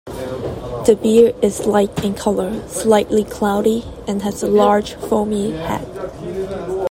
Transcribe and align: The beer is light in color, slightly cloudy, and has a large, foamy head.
The 0.87 0.97
beer 0.99 1.35
is 1.43 1.67
light 1.67 2.03
in 2.03 2.15
color, 2.15 2.67
slightly 2.67 3.23
cloudy, 3.23 3.83
and 4.07 4.23
has 4.23 4.41
a 4.41 4.47
large, 4.47 4.95
foamy 4.95 5.51
head. 5.51 5.85